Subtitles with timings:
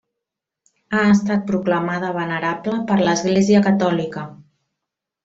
[0.93, 4.25] Ha estat proclamada venerable per l'Església catòlica.